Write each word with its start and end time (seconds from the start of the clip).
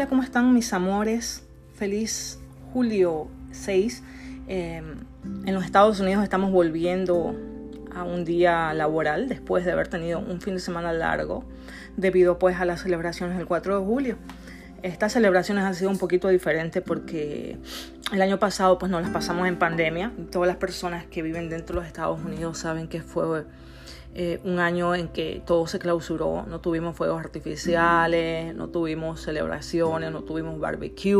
Hola, 0.00 0.08
¿cómo 0.08 0.22
están 0.22 0.54
mis 0.54 0.72
amores? 0.72 1.44
Feliz 1.74 2.40
julio 2.72 3.28
6. 3.50 4.02
Em, 4.48 4.94
en 5.44 5.54
los 5.54 5.62
Estados 5.62 6.00
Unidos 6.00 6.24
estamos 6.24 6.52
volviendo 6.52 7.34
a 7.94 8.04
un 8.04 8.24
día 8.24 8.72
laboral 8.72 9.28
después 9.28 9.66
de 9.66 9.72
haber 9.72 9.88
tenido 9.88 10.18
un 10.18 10.40
fin 10.40 10.54
de 10.54 10.60
semana 10.60 10.94
largo 10.94 11.44
debido 11.98 12.38
pues 12.38 12.58
a 12.58 12.64
las 12.64 12.80
celebraciones 12.80 13.36
del 13.36 13.46
4 13.46 13.78
de 13.78 13.84
julio. 13.84 14.16
Estas 14.82 15.12
celebraciones 15.12 15.64
han 15.64 15.74
sido 15.74 15.90
un 15.90 15.98
poquito 15.98 16.28
diferentes 16.28 16.82
porque 16.82 17.58
el 18.10 18.22
año 18.22 18.38
pasado 18.38 18.78
pues 18.78 18.90
nos 18.90 19.02
las 19.02 19.10
pasamos 19.10 19.48
en 19.48 19.58
pandemia. 19.58 20.12
Todas 20.32 20.46
las 20.46 20.56
personas 20.56 21.04
que 21.04 21.20
viven 21.20 21.50
dentro 21.50 21.74
de 21.74 21.80
los 21.82 21.86
Estados 21.86 22.18
Unidos 22.24 22.56
saben 22.56 22.88
que 22.88 23.02
fue 23.02 23.44
eh, 24.12 24.40
un 24.42 24.58
año 24.58 24.94
en 24.96 25.06
que 25.06 25.40
todo 25.46 25.68
se 25.68 25.78
clausuró, 25.78 26.44
no 26.48 26.60
tuvimos 26.60 26.96
fuegos 26.96 27.20
artificiales, 27.20 28.52
no 28.56 28.68
tuvimos 28.68 29.20
celebraciones, 29.20 30.10
no 30.10 30.22
tuvimos 30.22 30.58
barbecue, 30.58 31.14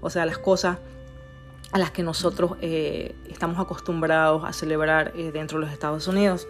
o 0.00 0.10
sea, 0.10 0.26
las 0.26 0.38
cosas 0.38 0.78
a 1.70 1.78
las 1.78 1.92
que 1.92 2.02
nosotros 2.02 2.52
eh, 2.62 3.14
estamos 3.28 3.60
acostumbrados 3.60 4.44
a 4.44 4.52
celebrar 4.52 5.12
eh, 5.16 5.30
dentro 5.32 5.58
de 5.58 5.66
los 5.66 5.72
Estados 5.72 6.08
Unidos. 6.08 6.48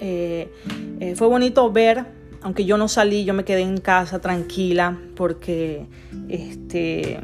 fue 0.00 1.26
bonito 1.28 1.70
ver, 1.70 2.04
aunque 2.42 2.64
yo 2.64 2.76
no 2.76 2.88
salí, 2.88 3.24
yo 3.24 3.32
me 3.32 3.44
quedé 3.44 3.60
en 3.60 3.78
casa 3.78 4.20
tranquila 4.20 4.98
porque 5.14 5.86
este 6.28 7.20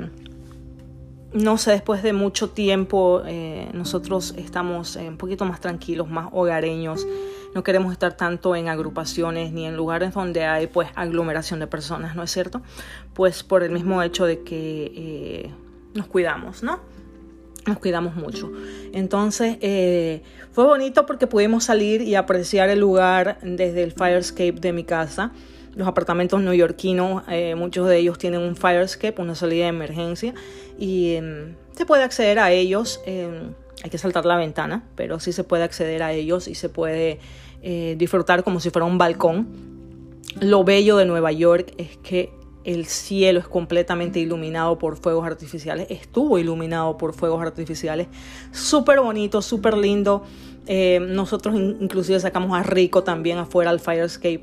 no 1.33 1.59
sé, 1.59 1.73
después 1.73 2.03
de 2.03 2.13
mucho 2.13 2.51
tiempo 2.51 3.23
nosotros 3.73 4.35
estamos 4.37 4.97
un 4.97 5.19
poquito 5.19 5.45
más 5.45 5.61
tranquilos, 5.61 6.09
más 6.09 6.29
hogareños 6.33 7.07
no 7.55 7.63
queremos 7.63 7.93
estar 7.93 8.17
tanto 8.17 8.55
en 8.57 8.69
agrupaciones 8.69 9.53
ni 9.53 9.67
en 9.67 9.77
lugares 9.77 10.13
donde 10.15 10.45
hay 10.45 10.67
pues 10.67 10.89
aglomeración 10.95 11.61
de 11.61 11.67
personas, 11.67 12.15
¿no 12.15 12.23
es 12.23 12.31
cierto? 12.31 12.63
Pues 13.15 13.43
por 13.43 13.63
el 13.63 13.73
mismo 13.73 14.03
hecho 14.03 14.27
de 14.27 14.43
que 14.43 14.93
eh, 14.95 15.51
nos 15.95 16.07
cuidamos, 16.07 16.63
¿no? 16.63 16.81
Nos 17.67 17.79
cuidamos 17.79 18.15
mucho. 18.15 18.51
Entonces 18.93 19.59
eh, 19.61 20.23
fue 20.53 20.65
bonito 20.65 21.07
porque 21.07 21.27
pudimos 21.27 21.65
salir 21.65 22.03
y 22.03 22.15
apreciar 22.15 22.69
el 22.69 22.81
lugar 22.81 23.39
desde 23.43 23.83
el 23.83 23.93
firescape 23.93 24.53
de 24.53 24.73
mi 24.73 24.85
casa 24.85 25.33
los 25.79 25.87
apartamentos 25.87 26.43
neoyorquinos, 26.43 27.23
eh, 27.29 27.55
muchos 27.55 27.89
de 27.89 27.99
ellos 27.99 28.19
tienen 28.19 28.41
un 28.41 28.57
firescape, 28.57 29.23
una 29.23 29.37
salida 29.37 29.63
de 29.63 29.69
emergencia, 29.69 30.35
y 30.77 31.15
em, 31.15 31.55
se 31.71 31.87
puede 31.87 32.03
acceder 32.03 32.41
a 32.41 32.51
ellos. 32.51 33.01
Em, 33.07 33.55
hay 33.85 33.89
que 33.89 33.97
saltar 33.97 34.27
la 34.27 34.37
ventana, 34.37 34.83
pero 34.97 35.21
sí 35.21 35.31
se 35.31 35.45
puede 35.45 35.63
acceder 35.63 36.03
a 36.03 36.13
ellos 36.13 36.49
y 36.49 36.57
se 36.57 36.69
puede 36.69 37.21
eh, 37.63 37.95
disfrutar 37.97 38.43
como 38.43 38.59
si 38.59 38.71
fuera 38.71 38.87
un 38.87 38.99
balcón. 38.99 39.47
Lo 40.41 40.65
bello 40.65 40.97
de 40.97 41.05
Nueva 41.05 41.31
York 41.31 41.73
es 41.79 41.97
que 41.99 42.33
el 42.65 42.87
cielo 42.87 43.39
es 43.39 43.47
completamente 43.47 44.19
iluminado 44.19 44.79
por 44.79 44.97
fuegos 44.97 45.25
artificiales, 45.25 45.87
estuvo 45.91 46.41
iluminado 46.41 46.99
por 46.99 47.15
fuegos 47.15 47.41
artificiales, 47.41 48.09
súper 48.51 48.99
bonito, 48.99 49.43
súper 49.43 49.77
lindo. 49.77 50.25
Eh, 50.67 50.99
nosotros 51.01 51.55
inclusive 51.55 52.19
sacamos 52.19 52.59
a 52.59 52.65
Rico 52.65 53.05
también 53.05 53.39
afuera 53.39 53.71
al 53.71 53.79
Firescape 53.79 54.43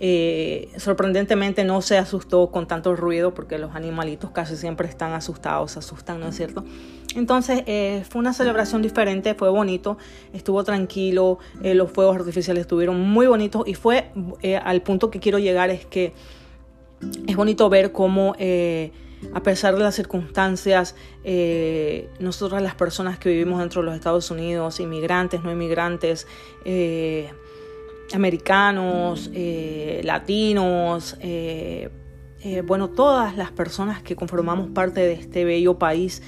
eh, 0.00 0.70
sorprendentemente 0.76 1.62
no 1.64 1.80
se 1.80 1.98
asustó 1.98 2.50
con 2.50 2.66
tanto 2.66 2.96
ruido 2.96 3.32
porque 3.32 3.58
los 3.58 3.76
animalitos 3.76 4.30
casi 4.30 4.56
siempre 4.56 4.88
están 4.88 5.12
asustados, 5.12 5.72
se 5.72 5.78
asustan, 5.78 6.18
¿no 6.18 6.28
es 6.28 6.36
cierto? 6.36 6.64
Entonces 7.14 7.62
eh, 7.66 8.04
fue 8.08 8.18
una 8.18 8.32
celebración 8.32 8.82
diferente, 8.82 9.34
fue 9.34 9.50
bonito, 9.50 9.96
estuvo 10.32 10.64
tranquilo, 10.64 11.38
eh, 11.62 11.74
los 11.74 11.92
fuegos 11.92 12.16
artificiales 12.16 12.62
estuvieron 12.62 13.00
muy 13.00 13.26
bonitos 13.28 13.68
y 13.68 13.74
fue 13.74 14.10
al 14.62 14.82
punto 14.82 15.10
que 15.10 15.20
quiero 15.20 15.38
llegar 15.38 15.70
es 15.70 15.86
que 15.86 16.12
es 17.26 17.36
bonito 17.36 17.68
ver 17.68 17.92
cómo 17.92 18.34
a 19.32 19.40
pesar 19.42 19.74
de 19.76 19.82
las 19.82 19.94
circunstancias, 19.94 20.96
nosotros 22.18 22.60
las 22.62 22.74
personas 22.74 23.18
que 23.18 23.28
vivimos 23.28 23.60
dentro 23.60 23.80
de 23.80 23.86
los 23.86 23.94
Estados 23.94 24.30
Unidos, 24.30 24.80
inmigrantes, 24.80 25.42
no 25.44 25.52
inmigrantes, 25.52 26.26
americanos, 28.12 29.30
eh, 29.32 30.00
latinos, 30.04 31.16
eh, 31.20 31.88
eh, 32.42 32.62
bueno, 32.62 32.90
todas 32.90 33.36
las 33.36 33.50
personas 33.50 34.02
que 34.02 34.16
conformamos 34.16 34.68
parte 34.68 35.00
de 35.00 35.14
este 35.14 35.44
bello 35.44 35.78
país 35.78 36.22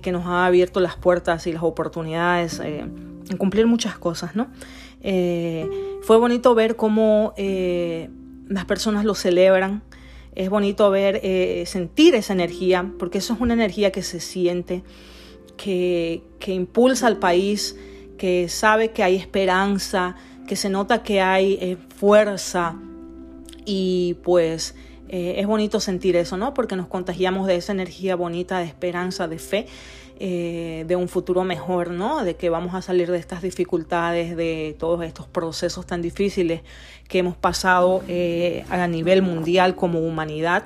que 0.00 0.10
nos 0.10 0.26
ha 0.26 0.46
abierto 0.46 0.80
las 0.80 0.96
puertas 0.96 1.46
y 1.46 1.52
las 1.52 1.62
oportunidades 1.62 2.60
en 2.60 3.36
cumplir 3.36 3.66
muchas 3.66 3.98
cosas, 3.98 4.34
¿no? 4.34 4.48
fue 5.02 6.16
bonito 6.16 6.54
ver 6.54 6.76
cómo 6.76 7.34
las 7.36 8.64
personas 8.64 9.04
lo 9.04 9.14
celebran, 9.14 9.82
es 10.34 10.48
bonito 10.48 10.88
ver, 10.90 11.20
sentir 11.66 12.14
esa 12.14 12.32
energía, 12.32 12.90
porque 12.98 13.18
eso 13.18 13.34
es 13.34 13.40
una 13.40 13.52
energía 13.52 13.92
que 13.92 14.02
se 14.02 14.18
siente, 14.20 14.82
que, 15.58 16.22
que 16.38 16.54
impulsa 16.54 17.06
al 17.06 17.18
país, 17.18 17.76
que 18.16 18.48
sabe 18.48 18.92
que 18.92 19.02
hay 19.02 19.16
esperanza, 19.16 20.16
que 20.46 20.56
se 20.56 20.68
nota 20.68 21.02
que 21.02 21.20
hay 21.20 21.58
eh, 21.60 21.76
fuerza 21.96 22.76
y 23.64 24.16
pues 24.22 24.74
eh, 25.08 25.34
es 25.38 25.46
bonito 25.46 25.80
sentir 25.80 26.16
eso, 26.16 26.36
¿no? 26.36 26.54
Porque 26.54 26.76
nos 26.76 26.88
contagiamos 26.88 27.46
de 27.46 27.56
esa 27.56 27.72
energía 27.72 28.16
bonita, 28.16 28.58
de 28.58 28.64
esperanza, 28.64 29.28
de 29.28 29.38
fe, 29.38 29.66
eh, 30.18 30.84
de 30.86 30.96
un 30.96 31.08
futuro 31.08 31.44
mejor, 31.44 31.90
¿no? 31.90 32.24
De 32.24 32.34
que 32.36 32.50
vamos 32.50 32.74
a 32.74 32.82
salir 32.82 33.10
de 33.10 33.18
estas 33.18 33.42
dificultades, 33.42 34.36
de 34.36 34.74
todos 34.78 35.04
estos 35.04 35.26
procesos 35.26 35.86
tan 35.86 36.02
difíciles 36.02 36.62
que 37.08 37.18
hemos 37.18 37.36
pasado 37.36 38.02
a 38.70 38.86
nivel 38.86 39.22
mundial 39.22 39.74
como 39.76 40.00
humanidad. 40.00 40.64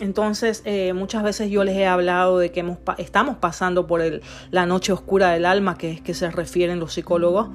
Entonces, 0.00 0.62
muchas 0.94 1.24
veces 1.24 1.50
yo 1.50 1.64
les 1.64 1.76
he 1.76 1.86
hablado 1.86 2.38
de 2.38 2.52
que 2.52 2.60
hemos, 2.60 2.78
estamos 2.98 3.36
pasando 3.36 3.88
por 3.88 4.00
el, 4.00 4.22
la 4.52 4.64
noche 4.64 4.92
oscura 4.92 5.30
del 5.32 5.44
alma, 5.44 5.76
que 5.76 5.90
es 5.90 6.00
que 6.00 6.14
se 6.14 6.30
refieren 6.30 6.78
los 6.78 6.92
psicólogos. 6.92 7.48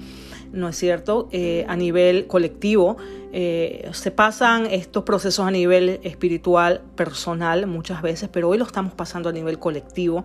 ¿No 0.54 0.70
es 0.70 0.78
cierto? 0.78 1.28
Eh, 1.32 1.66
a 1.68 1.76
nivel 1.76 2.28
colectivo. 2.28 2.96
Eh, 3.34 3.90
se 3.92 4.12
pasan 4.12 4.68
estos 4.68 5.04
procesos 5.04 5.46
a 5.46 5.52
nivel 5.52 6.00
espiritual, 6.04 6.82
personal 6.96 7.68
muchas 7.68 8.02
veces, 8.02 8.30
pero 8.32 8.48
hoy 8.48 8.58
lo 8.58 8.66
estamos 8.66 8.94
pasando 8.94 9.30
a 9.30 9.34
nivel 9.34 9.60
colectivo. 9.60 10.24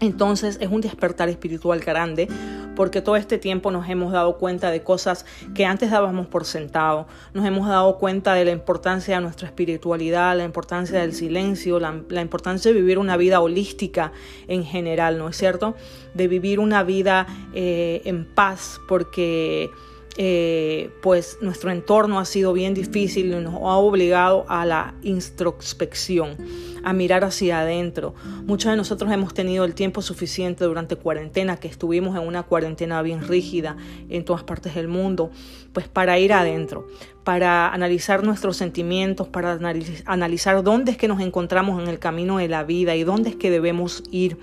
Entonces 0.00 0.58
es 0.60 0.70
un 0.70 0.80
despertar 0.80 1.28
espiritual 1.28 1.80
grande 1.80 2.28
porque 2.76 3.02
todo 3.02 3.16
este 3.16 3.38
tiempo 3.38 3.72
nos 3.72 3.88
hemos 3.88 4.12
dado 4.12 4.38
cuenta 4.38 4.70
de 4.70 4.84
cosas 4.84 5.26
que 5.52 5.64
antes 5.64 5.90
dábamos 5.90 6.28
por 6.28 6.44
sentado, 6.44 7.08
nos 7.34 7.44
hemos 7.44 7.66
dado 7.66 7.98
cuenta 7.98 8.34
de 8.34 8.44
la 8.44 8.52
importancia 8.52 9.16
de 9.16 9.20
nuestra 9.20 9.48
espiritualidad, 9.48 10.36
la 10.36 10.44
importancia 10.44 11.00
del 11.00 11.12
silencio, 11.12 11.80
la, 11.80 12.20
importancia 12.22 12.72
de 12.72 12.80
vivir 12.80 12.98
una 12.98 13.16
vida 13.16 13.40
holística 13.40 14.12
en 14.46 14.64
general, 14.64 15.18
¿no 15.18 15.28
es 15.28 15.36
cierto? 15.36 15.74
De 16.14 16.28
vivir 16.28 16.60
una 16.60 16.84
vida 16.84 17.26
eh, 17.52 18.02
en 18.04 18.24
paz 18.24 18.80
porque 18.86 19.72
eh, 20.20 20.90
pues 21.00 21.38
nuestro 21.40 21.70
entorno 21.70 22.18
ha 22.18 22.24
sido 22.24 22.52
bien 22.52 22.74
difícil 22.74 23.26
y 23.26 23.36
nos 23.36 23.54
ha 23.54 23.76
obligado 23.76 24.44
a 24.48 24.66
la 24.66 24.94
introspección, 25.02 26.36
a 26.82 26.92
mirar 26.92 27.22
hacia 27.22 27.60
adentro. 27.60 28.16
Muchos 28.44 28.72
de 28.72 28.76
nosotros 28.76 29.12
hemos 29.12 29.32
tenido 29.32 29.64
el 29.64 29.76
tiempo 29.76 30.02
suficiente 30.02 30.64
durante 30.64 30.96
cuarentena, 30.96 31.58
que 31.58 31.68
estuvimos 31.68 32.16
en 32.16 32.26
una 32.26 32.42
cuarentena 32.42 33.00
bien 33.00 33.28
rígida 33.28 33.76
en 34.08 34.24
todas 34.24 34.42
partes 34.42 34.74
del 34.74 34.88
mundo, 34.88 35.30
pues 35.72 35.86
para 35.86 36.18
ir 36.18 36.32
adentro, 36.32 36.88
para 37.22 37.72
analizar 37.72 38.24
nuestros 38.24 38.56
sentimientos, 38.56 39.28
para 39.28 39.52
analizar 40.04 40.64
dónde 40.64 40.90
es 40.90 40.96
que 40.96 41.06
nos 41.06 41.20
encontramos 41.20 41.80
en 41.80 41.88
el 41.88 42.00
camino 42.00 42.38
de 42.38 42.48
la 42.48 42.64
vida 42.64 42.96
y 42.96 43.04
dónde 43.04 43.30
es 43.30 43.36
que 43.36 43.52
debemos 43.52 44.02
ir. 44.10 44.36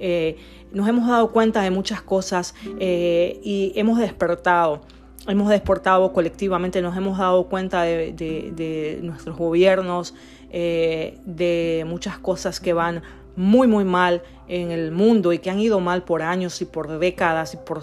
Eh, 0.00 0.38
nos 0.72 0.88
hemos 0.88 1.06
dado 1.06 1.30
cuenta 1.30 1.62
de 1.62 1.70
muchas 1.70 2.02
cosas 2.02 2.56
eh, 2.80 3.38
y 3.44 3.72
hemos 3.76 4.00
despertado 4.00 4.80
hemos 5.26 5.48
desportado 5.48 6.12
colectivamente, 6.12 6.82
nos 6.82 6.96
hemos 6.96 7.18
dado 7.18 7.48
cuenta 7.48 7.82
de, 7.82 8.98
nuestros 9.02 9.36
gobiernos, 9.36 10.14
eh, 10.50 11.18
de 11.24 11.84
muchas 11.86 12.18
cosas 12.18 12.60
que 12.60 12.72
van 12.72 13.02
muy, 13.36 13.66
muy 13.66 13.84
mal 13.84 14.22
en 14.48 14.70
el 14.70 14.92
mundo 14.92 15.32
y 15.32 15.38
que 15.38 15.50
han 15.50 15.58
ido 15.58 15.80
mal 15.80 16.04
por 16.04 16.22
años 16.22 16.60
y 16.62 16.64
por 16.64 16.98
décadas 16.98 17.54
y 17.54 17.56
por 17.56 17.82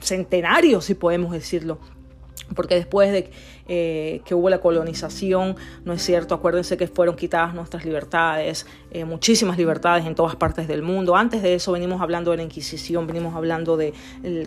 centenarios, 0.00 0.84
si 0.84 0.94
podemos 0.94 1.32
decirlo. 1.32 1.78
Porque 2.54 2.74
después 2.74 3.12
de 3.12 3.30
eh, 3.74 4.20
que 4.26 4.34
hubo 4.34 4.50
la 4.50 4.60
colonización, 4.60 5.56
no 5.86 5.94
es 5.94 6.02
cierto, 6.02 6.34
acuérdense 6.34 6.76
que 6.76 6.88
fueron 6.88 7.16
quitadas 7.16 7.54
nuestras 7.54 7.86
libertades, 7.86 8.66
eh, 8.90 9.06
muchísimas 9.06 9.56
libertades 9.56 10.04
en 10.04 10.14
todas 10.14 10.36
partes 10.36 10.68
del 10.68 10.82
mundo. 10.82 11.16
Antes 11.16 11.40
de 11.40 11.54
eso 11.54 11.72
venimos 11.72 12.02
hablando 12.02 12.32
de 12.32 12.36
la 12.36 12.42
Inquisición, 12.42 13.06
venimos 13.06 13.34
hablando 13.34 13.78
de 13.78 13.94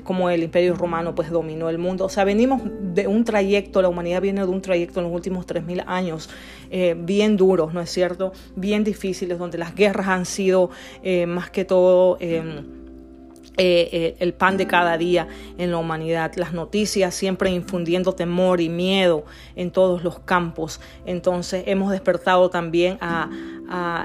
cómo 0.03 0.29
el 0.29 0.43
Imperio 0.43 0.75
Romano 0.75 1.15
pues 1.15 1.31
dominó 1.31 1.69
el 1.69 1.79
mundo. 1.79 2.05
O 2.05 2.09
sea, 2.09 2.23
venimos 2.23 2.61
de 2.93 3.07
un 3.07 3.23
trayecto, 3.23 3.81
la 3.81 3.89
humanidad 3.89 4.21
viene 4.21 4.41
de 4.41 4.47
un 4.47 4.61
trayecto 4.61 4.99
en 4.99 5.07
los 5.07 5.15
últimos 5.15 5.47
3.000 5.47 5.85
años 5.87 6.29
eh, 6.69 6.95
bien 6.95 7.35
duros, 7.35 7.73
¿no 7.73 7.81
es 7.81 7.89
cierto? 7.89 8.31
Bien 8.55 8.83
difíciles, 8.83 9.39
donde 9.39 9.57
las 9.57 9.73
guerras 9.73 10.07
han 10.07 10.27
sido 10.27 10.69
más 11.25 11.49
que 11.49 11.65
todo 11.65 12.19
eh, 13.57 13.89
eh, 13.93 14.15
el 14.19 14.33
pan 14.33 14.57
de 14.57 14.67
cada 14.67 14.97
día 14.97 15.27
en 15.57 15.71
la 15.71 15.77
humanidad. 15.77 16.33
Las 16.35 16.51
noticias 16.51 17.15
siempre 17.15 17.49
infundiendo 17.49 18.13
temor 18.13 18.59
y 18.59 18.67
miedo 18.67 19.23
en 19.55 19.71
todos 19.71 20.03
los 20.03 20.19
campos. 20.19 20.81
Entonces 21.05 21.63
hemos 21.65 21.91
despertado 21.91 22.49
también 22.49 22.97
a, 22.99 23.29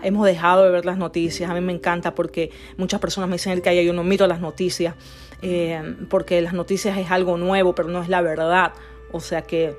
hemos 0.05 0.25
dejado 0.25 0.65
de 0.65 0.71
ver 0.71 0.85
las 0.85 0.99
noticias. 0.99 1.51
A 1.51 1.55
mí 1.55 1.61
me 1.61 1.73
encanta 1.73 2.15
porque 2.15 2.51
muchas 2.77 3.01
personas 3.01 3.29
me 3.29 3.35
dicen 3.35 3.61
que 3.61 3.85
yo 3.85 3.93
no 3.93 4.05
miro 4.05 4.27
las 4.27 4.41
noticias 4.41 4.95
eh, 5.43 5.97
porque 6.09 6.41
las 6.41 6.53
noticias 6.53 6.97
es 6.97 7.11
algo 7.11 7.37
nuevo, 7.37 7.75
pero 7.75 7.89
no 7.89 8.03
es 8.03 8.09
la 8.09 8.23
verdad. 8.23 8.73
O 9.11 9.19
sea 9.21 9.43
que 9.43 9.75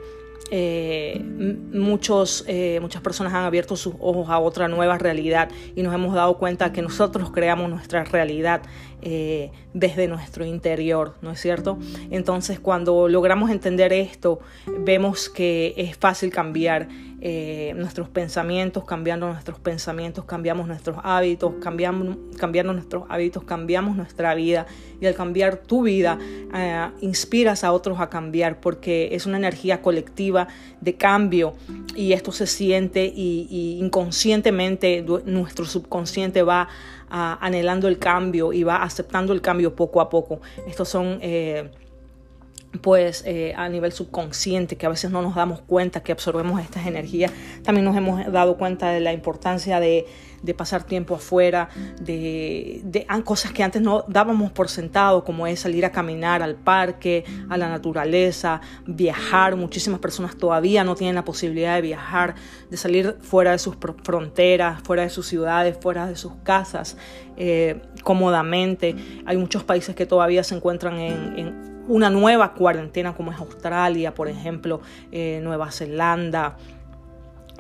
muchos, 1.72 2.46
muchas 2.82 3.02
personas 3.02 3.34
han 3.34 3.46
abierto 3.46 3.78
sus 3.78 3.94
ojos 4.02 4.30
a 4.30 4.38
otra 4.38 4.68
nueva 4.68 4.98
realidad 4.98 5.50
y 5.78 5.82
nos 5.82 5.94
hemos 5.94 6.14
dado 6.14 6.38
cuenta 6.38 6.74
que 6.74 6.82
nosotros 6.82 7.32
creamos 7.32 7.70
nuestra 7.70 8.04
realidad 8.04 8.62
eh, 9.02 9.52
desde 9.74 10.08
nuestro 10.08 10.46
interior, 10.46 11.16
¿no 11.22 11.32
es 11.32 11.40
cierto? 11.40 11.78
Entonces 12.10 12.60
cuando 12.60 13.08
logramos 13.08 13.50
entender 13.50 13.94
esto, 13.94 14.40
vemos 14.80 15.30
que 15.30 15.74
es 15.78 15.98
fácil 15.98 16.32
cambiar 16.32 16.88
nuestros 17.76 18.10
pensamientos, 18.10 18.84
cambiando 18.84 19.28
nuestros 19.28 19.60
pensamientos, 19.60 20.26
cambiamos 20.26 20.68
nuestros 20.68 20.98
hábitos, 21.04 21.54
cambiamos, 21.62 22.18
cambiando 22.40 22.74
nuestros 22.74 23.04
hábitos, 23.10 23.44
cambiamos 23.44 23.96
nuestra 23.96 24.34
vida 24.34 24.66
y 25.00 25.06
al 25.06 25.14
cambiar 25.14 25.58
tu 25.58 25.84
vida, 25.84 26.18
inspiras 27.00 27.64
a 27.64 27.74
otros 27.74 28.00
a 28.00 28.10
cambiar 28.10 28.60
porque 28.60 29.10
es 29.12 29.28
una 29.28 29.38
energía 29.38 29.84
colectiva 29.84 30.48
de 30.82 30.96
cambio 30.96 31.54
y 31.96 32.14
esto 32.14 32.32
se 32.32 32.48
siente 32.48 33.06
y, 33.06 33.78
inconscientemente 33.80 35.06
nuestro 35.26 35.66
subconsciente 35.66 36.44
va 36.44 36.68
anhelando 37.12 37.88
el 37.88 38.00
cambio 38.00 38.54
y 38.54 38.64
va 38.64 38.84
aceptando 38.84 39.34
el 39.34 39.42
cambio 39.42 39.76
poco 39.76 40.02
a 40.02 40.10
poco. 40.10 40.42
Estos 40.66 40.90
son... 40.90 41.20
Eh, 41.22 41.70
pues 42.80 43.24
eh, 43.26 43.54
a 43.58 43.68
nivel 43.68 43.92
subconsciente, 43.92 44.78
que 44.78 44.86
a 44.86 44.90
veces 44.90 45.12
no 45.12 45.22
nos 45.22 45.36
damos 45.36 45.62
cuenta 45.62 46.02
que 46.02 46.12
absorbemos 46.12 46.62
estas 46.62 46.88
energías. 46.88 47.32
También 47.64 47.86
nos 47.86 47.98
hemos 47.98 48.32
dado 48.32 48.58
cuenta 48.58 48.92
de 48.92 49.02
la 49.02 49.12
importancia 49.12 49.80
de, 49.80 50.06
de 50.42 50.54
pasar 50.54 50.84
tiempo 50.84 51.16
afuera, 51.16 51.70
de, 52.02 52.82
de, 52.84 53.06
cosas 53.24 53.52
que 53.52 53.64
antes 53.64 53.82
no 53.82 54.06
dábamos 54.08 54.52
por 54.52 54.70
sentado, 54.70 55.24
como 55.24 55.48
es 55.48 55.60
salir 55.60 55.86
a 55.86 55.92
caminar 55.92 56.42
al 56.42 56.56
parque, 56.56 57.26
a 57.50 57.58
la 57.58 57.70
naturaleza, 57.70 58.62
viajar. 58.86 59.56
Muchísimas 59.56 60.00
personas 60.00 60.38
todavía 60.38 60.84
no 60.84 60.96
tienen 60.96 61.16
la 61.16 61.26
posibilidad 61.26 61.76
de 61.76 61.82
viajar, 61.82 62.36
de 62.70 62.78
salir 62.78 63.18
fuera 63.22 63.52
de 63.52 63.60
sus 63.60 63.76
fronteras, 64.04 64.82
fuera 64.84 65.04
de 65.04 65.10
sus 65.10 65.28
ciudades, 65.28 65.78
fuera 65.80 66.08
de 66.08 66.16
sus 66.16 66.34
casas, 66.44 66.98
eh, 67.38 67.82
cómodamente. 68.04 68.96
Hay 69.26 69.38
muchos 69.38 69.64
países 69.64 69.96
que 69.96 70.06
todavía 70.06 70.44
se 70.44 70.56
encuentran 70.56 71.00
en, 71.00 71.71
una 71.92 72.10
nueva 72.10 72.54
cuarentena 72.54 73.14
como 73.14 73.32
es 73.32 73.38
Australia, 73.38 74.14
por 74.16 74.30
ejemplo, 74.30 74.82
eh, 75.12 75.40
Nueva 75.44 75.72
Zelanda, 75.72 76.58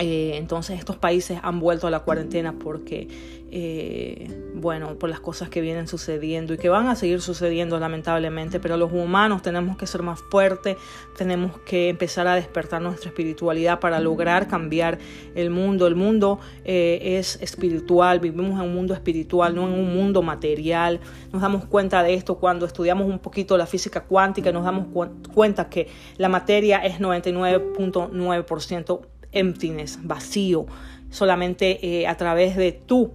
eh, 0.01 0.37
entonces 0.37 0.79
estos 0.79 0.97
países 0.97 1.37
han 1.43 1.59
vuelto 1.59 1.85
a 1.85 1.91
la 1.91 1.99
cuarentena 1.99 2.53
porque, 2.53 3.07
eh, 3.51 4.49
bueno, 4.55 4.95
por 4.95 5.11
las 5.11 5.19
cosas 5.19 5.47
que 5.47 5.61
vienen 5.61 5.87
sucediendo 5.87 6.55
y 6.55 6.57
que 6.57 6.69
van 6.69 6.87
a 6.87 6.95
seguir 6.95 7.21
sucediendo 7.21 7.79
lamentablemente, 7.79 8.59
pero 8.59 8.77
los 8.77 8.91
humanos 8.91 9.43
tenemos 9.43 9.77
que 9.77 9.85
ser 9.85 10.01
más 10.01 10.19
fuertes, 10.31 10.77
tenemos 11.15 11.59
que 11.59 11.89
empezar 11.89 12.27
a 12.27 12.33
despertar 12.33 12.81
nuestra 12.81 13.09
espiritualidad 13.09 13.79
para 13.79 13.99
lograr 13.99 14.47
cambiar 14.47 14.97
el 15.35 15.51
mundo. 15.51 15.85
El 15.85 15.95
mundo 15.95 16.39
eh, 16.65 17.19
es 17.19 17.39
espiritual, 17.39 18.19
vivimos 18.19 18.59
en 18.59 18.69
un 18.69 18.73
mundo 18.73 18.95
espiritual, 18.95 19.53
no 19.53 19.67
en 19.67 19.75
un 19.75 19.93
mundo 19.93 20.23
material. 20.23 20.99
Nos 21.31 21.43
damos 21.43 21.65
cuenta 21.65 22.01
de 22.01 22.15
esto 22.15 22.39
cuando 22.39 22.65
estudiamos 22.65 23.05
un 23.05 23.19
poquito 23.19 23.55
la 23.55 23.67
física 23.67 24.01
cuántica, 24.01 24.51
nos 24.51 24.63
damos 24.63 24.87
cuenta 25.31 25.69
que 25.69 25.89
la 26.17 26.27
materia 26.27 26.79
es 26.79 26.99
99.9% 26.99 29.01
emptiness, 29.31 29.99
vacío, 30.03 30.65
solamente 31.09 31.79
eh, 31.85 32.07
a 32.07 32.15
través 32.15 32.55
de 32.55 32.71
tú 32.71 33.11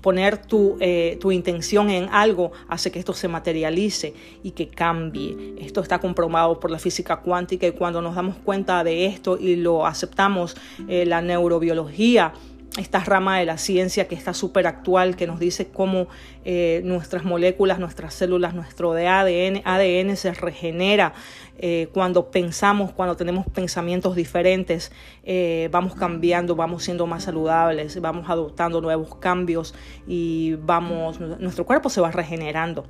poner 0.00 0.38
tu, 0.38 0.76
eh, 0.80 1.18
tu, 1.20 1.32
intención 1.32 1.90
en 1.90 2.08
algo 2.10 2.52
hace 2.68 2.90
que 2.90 2.98
esto 2.98 3.14
se 3.14 3.28
materialice 3.28 4.14
y 4.42 4.52
que 4.52 4.68
cambie. 4.68 5.54
Esto 5.58 5.80
está 5.80 5.98
comprobado 5.98 6.60
por 6.60 6.70
la 6.70 6.78
física 6.78 7.16
cuántica 7.18 7.66
y 7.66 7.72
cuando 7.72 8.00
nos 8.00 8.14
damos 8.14 8.36
cuenta 8.36 8.84
de 8.84 9.06
esto 9.06 9.38
y 9.38 9.56
lo 9.56 9.86
aceptamos, 9.86 10.56
eh, 10.88 11.04
la 11.06 11.20
neurobiología 11.20 12.32
esta 12.78 13.00
rama 13.00 13.38
de 13.38 13.46
la 13.46 13.58
ciencia 13.58 14.08
que 14.08 14.14
está 14.14 14.34
súper 14.34 14.66
actual, 14.66 15.16
que 15.16 15.26
nos 15.26 15.38
dice 15.38 15.68
cómo 15.68 16.08
eh, 16.44 16.80
nuestras 16.84 17.24
moléculas, 17.24 17.78
nuestras 17.78 18.14
células, 18.14 18.54
nuestro 18.54 18.92
ADN, 18.92 19.62
ADN 19.64 20.16
se 20.16 20.32
regenera 20.32 21.12
eh, 21.58 21.88
cuando 21.92 22.30
pensamos, 22.30 22.92
cuando 22.92 23.16
tenemos 23.16 23.46
pensamientos 23.46 24.14
diferentes, 24.14 24.92
eh, 25.24 25.68
vamos 25.72 25.94
cambiando, 25.94 26.54
vamos 26.54 26.84
siendo 26.84 27.06
más 27.06 27.24
saludables, 27.24 28.00
vamos 28.00 28.30
adoptando 28.30 28.80
nuevos 28.80 29.16
cambios 29.16 29.74
y 30.06 30.54
vamos, 30.54 31.18
nuestro 31.20 31.66
cuerpo 31.66 31.90
se 31.90 32.00
va 32.00 32.10
regenerando. 32.12 32.86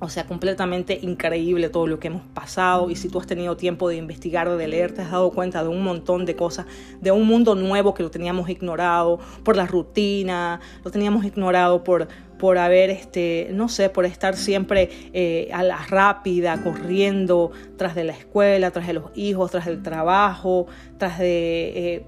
O 0.00 0.08
sea, 0.08 0.26
completamente 0.26 0.98
increíble 1.02 1.68
todo 1.68 1.86
lo 1.86 1.98
que 1.98 2.08
hemos 2.08 2.26
pasado. 2.26 2.90
Y 2.90 2.96
si 2.96 3.08
tú 3.08 3.20
has 3.20 3.26
tenido 3.26 3.56
tiempo 3.56 3.88
de 3.88 3.96
investigar, 3.96 4.54
de 4.54 4.68
leer, 4.68 4.92
te 4.92 5.02
has 5.02 5.10
dado 5.10 5.30
cuenta 5.30 5.62
de 5.62 5.68
un 5.68 5.82
montón 5.82 6.26
de 6.26 6.36
cosas, 6.36 6.66
de 7.00 7.10
un 7.10 7.26
mundo 7.26 7.54
nuevo 7.54 7.94
que 7.94 8.02
lo 8.02 8.10
teníamos 8.10 8.48
ignorado 8.50 9.18
por 9.44 9.56
la 9.56 9.66
rutina, 9.66 10.60
lo 10.84 10.90
teníamos 10.90 11.24
ignorado 11.24 11.84
por, 11.84 12.08
por 12.38 12.58
haber, 12.58 12.90
este, 12.90 13.48
no 13.52 13.68
sé, 13.68 13.88
por 13.88 14.04
estar 14.04 14.36
siempre 14.36 14.90
eh, 15.12 15.48
a 15.52 15.62
la 15.62 15.78
rápida, 15.78 16.62
corriendo 16.62 17.52
tras 17.78 17.94
de 17.94 18.04
la 18.04 18.12
escuela, 18.12 18.70
tras 18.70 18.86
de 18.86 18.94
los 18.94 19.04
hijos, 19.14 19.50
tras 19.50 19.66
del 19.66 19.82
trabajo, 19.82 20.66
tras 20.98 21.18
de, 21.18 21.72
eh, 21.74 22.06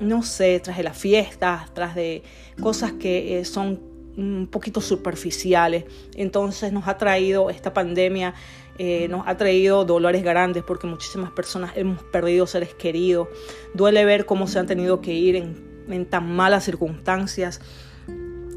no 0.00 0.22
sé, 0.22 0.60
tras 0.60 0.76
de 0.76 0.82
las 0.82 0.98
fiestas, 0.98 1.72
tras 1.72 1.94
de 1.94 2.22
cosas 2.60 2.92
que 2.92 3.38
eh, 3.38 3.44
son 3.44 3.87
un 4.18 4.48
poquito 4.50 4.80
superficiales. 4.80 5.84
Entonces 6.16 6.72
nos 6.72 6.88
ha 6.88 6.98
traído 6.98 7.50
esta 7.50 7.72
pandemia, 7.72 8.34
eh, 8.78 9.06
nos 9.08 9.26
ha 9.26 9.36
traído 9.36 9.84
dolores 9.84 10.22
grandes 10.22 10.64
porque 10.64 10.86
muchísimas 10.86 11.30
personas 11.30 11.72
hemos 11.76 12.02
perdido 12.02 12.46
seres 12.46 12.74
queridos. 12.74 13.28
Duele 13.74 14.04
ver 14.04 14.26
cómo 14.26 14.46
se 14.48 14.58
han 14.58 14.66
tenido 14.66 15.00
que 15.00 15.14
ir 15.14 15.36
en, 15.36 16.06
tan 16.06 16.30
malas 16.30 16.64
circunstancias. 16.64 17.60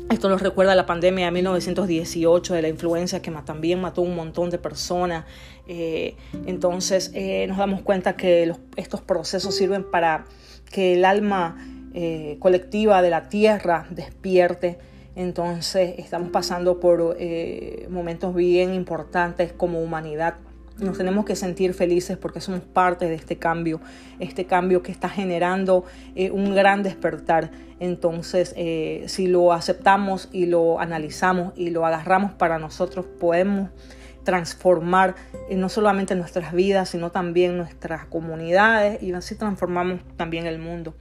Esto 0.09 0.27
nos 0.27 0.41
recuerda 0.41 0.73
a 0.73 0.75
la 0.75 0.85
pandemia 0.85 1.25
de 1.25 1.31
1918 1.31 2.53
de 2.53 2.61
la 2.61 2.67
influenza 2.67 3.21
que 3.21 3.31
también 3.31 3.79
mató 3.79 4.01
un 4.01 4.15
montón 4.15 4.49
de 4.49 4.57
personas. 4.57 5.25
Eh, 5.67 6.17
entonces 6.47 7.11
eh, 7.13 7.45
nos 7.47 7.57
damos 7.57 7.81
cuenta 7.81 8.17
que 8.17 8.51
estos 8.75 8.99
procesos 9.01 9.55
sirven 9.55 9.89
para 9.89 10.25
que 10.71 10.93
el 10.93 11.05
alma 11.05 11.67
colectiva 12.39 13.01
de 13.01 13.09
la 13.09 13.27
tierra 13.27 13.85
despierte 13.89 14.79
entonces 15.15 15.95
estamos 15.97 16.29
pasando 16.29 16.79
por 16.79 17.17
eh, 17.19 17.87
momentos 17.89 18.33
bien 18.33 18.73
importantes 18.73 19.51
como 19.51 19.81
humanidad. 19.81 20.35
Nos 20.77 20.97
tenemos 20.97 21.25
que 21.25 21.35
sentir 21.35 21.73
felices 21.73 22.17
porque 22.17 22.39
somos 22.39 22.61
parte 22.61 23.07
de 23.07 23.15
este 23.15 23.37
cambio, 23.37 23.81
este 24.19 24.45
cambio 24.45 24.81
que 24.81 24.91
está 24.91 25.09
generando 25.09 25.83
eh, 26.15 26.31
un 26.31 26.55
gran 26.55 26.81
despertar. 26.81 27.51
Entonces, 27.79 28.53
eh, 28.57 29.03
si 29.07 29.27
lo 29.27 29.53
aceptamos 29.53 30.29
y 30.31 30.45
lo 30.45 30.79
analizamos 30.79 31.53
y 31.55 31.69
lo 31.71 31.85
agarramos 31.85 32.31
para 32.31 32.57
nosotros, 32.57 33.05
podemos 33.05 33.69
transformar 34.23 35.15
no 35.51 35.67
solamente 35.67 36.15
nuestras 36.15 36.53
vidas, 36.53 36.89
sino 36.89 37.11
también 37.11 37.57
nuestras 37.57 38.05
comunidades 38.05 39.01
y 39.03 39.11
así 39.13 39.35
transformamos 39.35 39.99
también 40.15 40.45
el 40.45 40.59
mundo. 40.59 40.95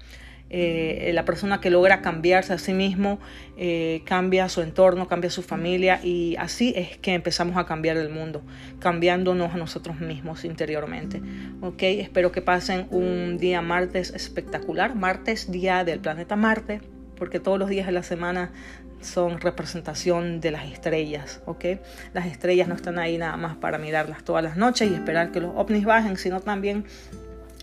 Eh, 0.53 1.13
la 1.15 1.25
persona 1.25 1.61
que 1.61 1.71
logra 1.71 2.03
cambiarse 2.03 2.53
a 2.53 2.59
sí 2.59 2.73
mismo 2.73 3.21
eh, 3.57 4.03
cambia 4.05 4.49
su 4.49 4.63
entorno, 4.63 5.07
cambia 5.07 5.31
su 5.31 5.43
familia 5.43 6.01
y 6.03 6.35
así 6.37 6.73
es 6.77 6.99
que 6.99 7.15
empezamos 7.15 7.57
a 7.57 7.67
cambiar 7.67 7.97
el 7.97 8.09
mundo, 8.09 8.43
cambiándonos 8.81 9.55
a 9.55 9.57
nosotros 9.57 10.01
mismos 10.01 10.45
interiormente. 10.45 11.23
Ok, 11.61 11.83
espero 11.83 12.33
que 12.33 12.43
pasen 12.43 12.89
un 12.91 13.39
día 13.39 13.63
martes 13.63 14.11
espectacular, 14.11 14.97
martes 14.97 15.53
día 15.53 15.85
del 15.85 16.01
planeta 16.01 16.35
Marte, 16.35 16.81
porque 17.17 17.39
todos 17.39 17.59
los 17.59 17.69
días 17.69 17.87
de 17.87 17.93
la 17.93 18.03
semana 18.03 18.51
son 19.01 19.41
representación 19.41 20.41
de 20.41 20.51
las 20.51 20.71
estrellas, 20.71 21.41
¿ok? 21.47 21.65
Las 22.13 22.27
estrellas 22.27 22.69
no 22.69 22.75
están 22.75 22.99
ahí 22.99 23.19
nada 23.19 23.37
más 23.37 23.57
para 23.57 23.79
mirarlas 23.79 24.25
todas 24.25 24.43
las 24.43 24.57
noches 24.57 24.91
y 24.91 24.95
esperar 24.95 25.33
que 25.33 25.41
los 25.41 25.53
ovnis 25.57 25.85
bajen, 25.85 26.17
sino 26.17 26.41
también 26.41 26.85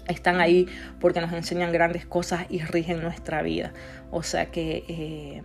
están 0.07 0.39
ahí 0.39 0.67
porque 0.99 1.21
nos 1.21 1.33
enseñan 1.33 1.71
grandes 1.71 2.05
cosas 2.05 2.45
y 2.49 2.59
rigen 2.59 3.01
nuestra 3.01 3.41
vida. 3.41 3.73
O 4.11 4.23
sea 4.23 4.47
que 4.47 4.83
eh, 4.87 5.41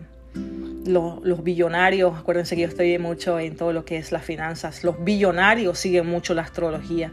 los, 0.86 1.44
billonarios, 1.44 2.16
acuérdense 2.18 2.56
que 2.56 2.62
yo 2.62 2.68
estoy 2.68 2.98
mucho 2.98 3.38
en 3.38 3.56
todo 3.56 3.72
lo 3.72 3.84
que 3.84 3.96
es 3.98 4.12
las 4.12 4.24
finanzas, 4.24 4.84
los 4.84 5.02
billonarios 5.04 5.78
siguen 5.78 6.06
mucho 6.06 6.34
la 6.34 6.42
astrología. 6.42 7.12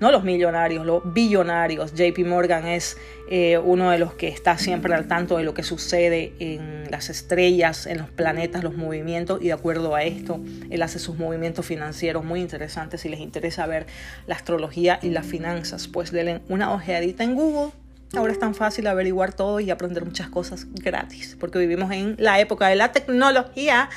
No 0.00 0.12
los 0.12 0.24
millonarios, 0.24 0.86
los 0.86 1.02
billonarios. 1.12 1.92
JP 1.94 2.18
Morgan 2.26 2.66
es 2.66 2.96
eh, 3.30 3.58
uno 3.58 3.90
de 3.90 3.98
los 3.98 4.14
que 4.14 4.28
está 4.28 4.58
siempre 4.58 4.94
al 4.94 5.06
tanto 5.06 5.36
de 5.36 5.44
lo 5.44 5.54
que 5.54 5.62
sucede 5.62 6.32
en 6.38 6.90
las 6.90 7.10
estrellas, 7.10 7.86
en 7.86 7.98
los 7.98 8.08
planetas, 8.08 8.62
los 8.62 8.76
movimientos 8.76 9.40
y 9.42 9.46
de 9.46 9.52
acuerdo 9.52 9.94
a 9.94 10.02
esto, 10.02 10.40
él 10.70 10.82
hace 10.82 10.98
sus 10.98 11.18
movimientos 11.18 11.66
financieros 11.66 12.24
muy 12.24 12.40
interesantes. 12.40 13.00
Si 13.00 13.08
les 13.08 13.20
interesa 13.20 13.66
ver 13.66 13.86
la 14.26 14.34
astrología 14.34 14.98
y 15.02 15.10
las 15.10 15.26
finanzas, 15.26 15.88
pues 15.88 16.12
denle 16.12 16.40
una 16.48 16.72
ojeadita 16.72 17.24
en 17.24 17.34
Google. 17.34 17.72
Ahora 18.14 18.32
es 18.32 18.38
tan 18.38 18.54
fácil 18.54 18.86
averiguar 18.86 19.34
todo 19.34 19.60
y 19.60 19.70
aprender 19.70 20.02
muchas 20.04 20.30
cosas 20.30 20.66
gratis, 20.72 21.36
porque 21.38 21.58
vivimos 21.58 21.92
en 21.92 22.16
la 22.18 22.40
época 22.40 22.68
de 22.68 22.76
la 22.76 22.90
tecnología 22.90 23.90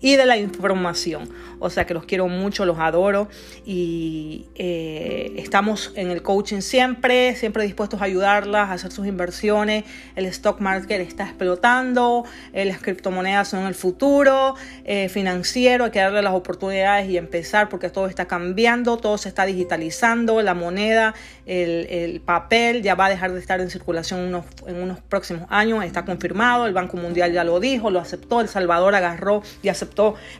y 0.00 0.16
de 0.16 0.26
la 0.26 0.36
información. 0.36 1.28
O 1.60 1.70
sea 1.70 1.86
que 1.86 1.94
los 1.94 2.04
quiero 2.04 2.28
mucho, 2.28 2.66
los 2.66 2.78
adoro 2.78 3.28
y 3.64 4.46
eh, 4.54 5.32
estamos 5.38 5.92
en 5.96 6.10
el 6.10 6.22
coaching 6.22 6.60
siempre, 6.60 7.34
siempre 7.36 7.64
dispuestos 7.64 8.02
a 8.02 8.04
ayudarlas 8.04 8.68
a 8.68 8.72
hacer 8.74 8.92
sus 8.92 9.06
inversiones. 9.06 9.84
El 10.14 10.26
stock 10.26 10.60
market 10.60 11.00
está 11.00 11.24
explotando, 11.24 12.24
eh, 12.52 12.64
las 12.66 12.80
criptomonedas 12.80 13.48
son 13.48 13.66
el 13.66 13.74
futuro 13.74 14.56
eh, 14.84 15.08
financiero, 15.08 15.84
hay 15.84 15.90
que 15.90 16.00
darle 16.00 16.22
las 16.22 16.34
oportunidades 16.34 17.08
y 17.08 17.16
empezar 17.16 17.68
porque 17.68 17.88
todo 17.88 18.08
está 18.08 18.26
cambiando, 18.26 18.98
todo 18.98 19.16
se 19.16 19.28
está 19.28 19.46
digitalizando, 19.46 20.42
la 20.42 20.54
moneda, 20.54 21.14
el, 21.46 22.20
papel 22.24 22.82
ya 22.82 22.94
va 22.94 23.06
a 23.06 23.10
dejar 23.10 23.32
de 23.32 23.40
estar 23.40 23.60
en 23.60 23.70
circulación 23.70 24.20
unos, 24.20 24.44
en 24.66 24.76
unos 24.76 25.00
próximos 25.00 25.46
años, 25.50 25.84
está 25.84 26.04
confirmado, 26.04 26.66
el 26.66 26.72
Banco 26.72 26.96
Mundial 26.96 27.32
ya 27.32 27.44
lo 27.44 27.60
dijo, 27.60 27.90
lo 27.90 28.00
aceptó, 28.00 28.40
El 28.40 28.48
Salvador 28.48 28.94
agarró 28.94 29.42
y 29.62 29.68
aceptó 29.68 29.83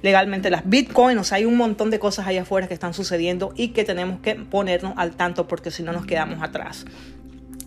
legalmente 0.02 0.50
las 0.50 0.68
bitcoins. 0.68 1.20
O 1.20 1.24
sea, 1.24 1.38
hay 1.38 1.44
un 1.44 1.56
montón 1.56 1.90
de 1.90 1.98
cosas 1.98 2.26
allá 2.26 2.42
afuera 2.42 2.68
que 2.68 2.74
están 2.74 2.94
sucediendo 2.94 3.52
y 3.56 3.68
que 3.68 3.84
tenemos 3.84 4.20
que 4.20 4.34
ponernos 4.34 4.94
al 4.96 5.12
tanto 5.12 5.48
porque 5.48 5.70
si 5.70 5.82
no 5.82 5.92
nos 5.92 6.06
quedamos 6.06 6.42
atrás. 6.42 6.84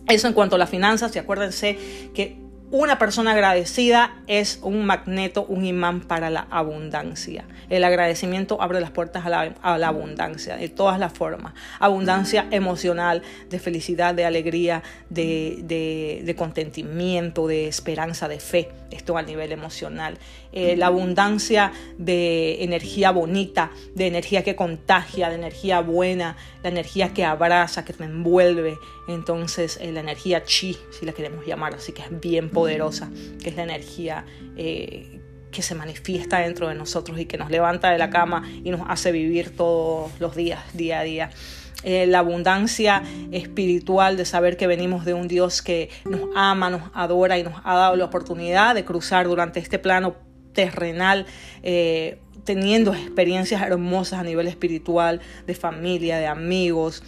Eso 0.08 0.28
en 0.28 0.34
cuanto 0.34 0.56
a 0.56 0.60
las 0.60 0.70
finanzas, 0.70 1.16
y 1.16 1.20
acuérdense 1.20 1.78
que 2.14 2.48
una 2.70 3.00
persona 3.00 3.32
agradecida 3.32 4.14
es 4.28 4.60
un 4.62 4.86
magneto, 4.86 5.46
un 5.46 5.64
imán 5.64 6.02
para 6.02 6.30
la 6.30 6.48
abundancia. 6.50 7.46
El 7.70 7.86
agradecimiento 7.86 8.62
abre 8.62 8.82
las 8.82 8.92
puertas 8.92 9.26
a 9.26 9.30
la, 9.30 9.88
abundancia 9.88 10.58
de 10.58 10.68
todas 10.68 11.00
las 11.00 11.14
formas. 11.14 11.54
Abundancia 11.80 12.46
emocional, 12.52 13.22
de 13.50 13.60
felicidad, 13.60 14.14
de 14.14 14.26
alegría, 14.26 14.84
de, 15.10 16.36
contentimiento, 16.38 17.48
de 17.48 17.70
esperanza, 17.70 18.28
de 18.28 18.42
fe. 18.42 18.70
Esto 18.92 19.18
a 19.18 19.22
nivel 19.22 19.52
emocional. 19.52 20.18
Eh, 20.52 20.76
la 20.78 20.88
abundancia 20.88 21.72
de 21.98 22.64
energía 22.64 23.12
bonita, 23.12 23.72
de 23.96 24.08
energía 24.08 24.44
que 24.44 24.56
contagia, 24.56 25.30
de 25.30 25.36
energía 25.36 25.82
buena, 25.82 26.38
la 26.64 26.70
energía 26.70 27.14
que 27.14 27.26
abraza, 27.26 27.84
que 27.84 27.94
te 27.94 28.04
envuelve. 28.04 28.78
Entonces, 29.08 29.78
eh, 29.82 29.92
la 29.92 30.00
energía 30.00 30.44
chi, 30.44 30.78
si 30.98 31.06
la 31.06 31.12
queremos 31.12 31.46
llamar, 31.46 31.76
así 31.76 31.92
que 31.92 32.02
es 32.02 32.20
bien 32.20 32.50
poderosa, 32.50 33.10
que 33.44 33.50
es 33.50 33.56
la 33.56 33.64
energía 33.64 34.26
eh, 34.56 35.20
que 35.52 35.62
se 35.62 35.76
manifiesta 35.76 36.40
dentro 36.40 36.68
de 36.68 36.76
nosotros 36.76 37.20
y 37.20 37.26
que 37.26 37.38
nos 37.38 37.50
levanta 37.50 37.90
de 37.90 37.98
la 37.98 38.10
cama 38.10 38.50
y 38.64 38.70
nos 38.70 38.82
hace 38.88 39.12
vivir 39.12 39.56
todos 39.56 40.12
los 40.20 40.36
días, 40.36 40.62
día 40.74 41.00
a 41.00 41.04
día. 41.04 41.30
Eh, 41.84 42.08
la 42.08 42.20
abundancia 42.20 43.04
espiritual 43.32 44.18
de 44.18 44.26
saber 44.26 44.58
que 44.58 44.66
venimos 44.66 45.06
de 45.06 45.14
un 45.14 45.28
Dios 45.28 45.62
que 45.62 45.90
nos 46.06 46.22
ama, 46.36 46.70
nos 46.70 46.82
adora 46.94 47.38
y 47.38 47.44
nos 47.44 47.54
ha 47.64 47.76
dado 47.76 47.96
la 47.96 48.06
oportunidad 48.06 48.74
de 48.74 48.84
cruzar 48.84 49.28
durante 49.28 49.60
este 49.60 49.78
plano 49.78 50.16
terrenal. 50.54 51.28
Eh, 51.62 52.20
teniendo 52.48 52.94
experiencias 52.94 53.62
hermosas 53.62 54.22
a 54.22 54.24
nivel 54.24 54.48
espiritual, 54.48 55.20
de 55.46 55.54
familia, 55.54 56.18
de 56.18 56.28
amigos, 56.28 57.04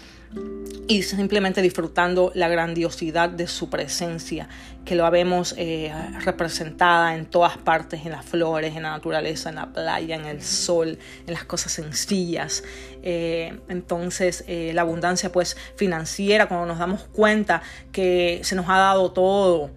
y 0.87 1.01
simplemente 1.03 1.61
disfrutando 1.61 2.31
la 2.35 2.49
grandiosidad 2.49 3.29
de 3.29 3.47
su 3.47 3.69
presencia, 3.69 4.49
que 4.83 4.95
lo 4.95 5.09
vemos 5.09 5.55
eh, 5.57 5.93
representada 6.25 7.15
en 7.15 7.25
todas 7.25 7.57
partes, 7.57 8.05
en 8.05 8.11
las 8.11 8.25
flores, 8.25 8.75
en 8.75 8.83
la 8.83 8.89
naturaleza, 8.91 9.47
en 9.49 9.55
la 9.55 9.71
playa, 9.71 10.15
en 10.15 10.25
el 10.25 10.43
sol, 10.43 10.99
en 11.25 11.33
las 11.33 11.45
cosas 11.45 11.71
sencillas. 11.71 12.63
Eh, 13.01 13.57
entonces, 13.69 14.43
eh, 14.47 14.71
la 14.73 14.81
abundancia 14.81 15.31
pues 15.31 15.55
financiera, 15.77 16.47
cuando 16.47 16.65
nos 16.65 16.79
damos 16.79 17.03
cuenta 17.13 17.61
que 17.93 18.41
se 18.43 18.55
nos 18.55 18.67
ha 18.67 18.77
dado 18.77 19.13
todo, 19.13 19.71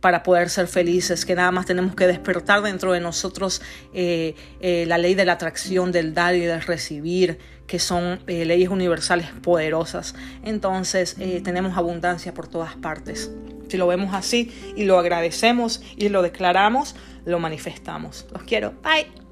para 0.00 0.22
poder 0.22 0.48
ser 0.50 0.68
felices, 0.68 1.24
que 1.24 1.34
nada 1.34 1.50
más 1.50 1.66
tenemos 1.66 1.94
que 1.94 2.06
despertar 2.06 2.62
dentro 2.62 2.92
de 2.92 3.00
nosotros 3.00 3.62
la 3.92 4.98
ley 4.98 5.14
de 5.14 5.24
la 5.24 5.32
atracción, 5.32 5.90
del 5.92 6.14
dar 6.14 6.34
y 6.34 6.40
del 6.40 6.62
recibir, 6.62 7.38
que 7.68 7.78
son 7.78 8.18
eh, 8.26 8.44
leyes 8.44 8.70
universales 8.70 9.28
poderosas. 9.42 10.16
Entonces 10.42 11.14
eh, 11.20 11.40
tenemos 11.44 11.76
abundancia 11.76 12.34
por 12.34 12.48
todas 12.48 12.74
partes. 12.74 13.30
Si 13.68 13.76
lo 13.76 13.86
vemos 13.86 14.14
así 14.14 14.50
y 14.74 14.84
lo 14.84 14.98
agradecemos 14.98 15.82
y 15.96 16.08
lo 16.08 16.22
declaramos, 16.22 16.96
lo 17.24 17.38
manifestamos. 17.38 18.26
Los 18.32 18.42
quiero. 18.42 18.72
Bye. 18.82 19.27